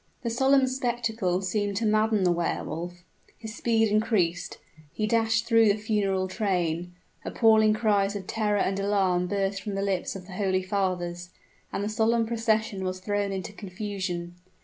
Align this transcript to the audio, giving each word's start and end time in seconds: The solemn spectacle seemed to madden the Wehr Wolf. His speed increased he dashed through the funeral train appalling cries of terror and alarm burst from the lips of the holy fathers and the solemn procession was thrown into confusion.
The 0.23 0.31
solemn 0.31 0.65
spectacle 0.65 1.43
seemed 1.43 1.77
to 1.77 1.85
madden 1.85 2.23
the 2.23 2.31
Wehr 2.31 2.63
Wolf. 2.63 3.03
His 3.37 3.53
speed 3.53 3.89
increased 3.91 4.57
he 4.91 5.05
dashed 5.05 5.45
through 5.45 5.67
the 5.67 5.75
funeral 5.77 6.27
train 6.27 6.95
appalling 7.23 7.75
cries 7.75 8.15
of 8.15 8.25
terror 8.25 8.57
and 8.57 8.79
alarm 8.79 9.27
burst 9.27 9.61
from 9.61 9.75
the 9.75 9.83
lips 9.83 10.15
of 10.15 10.25
the 10.25 10.33
holy 10.33 10.63
fathers 10.63 11.29
and 11.71 11.83
the 11.83 11.87
solemn 11.87 12.25
procession 12.25 12.83
was 12.83 12.99
thrown 12.99 13.31
into 13.31 13.53
confusion. 13.53 14.33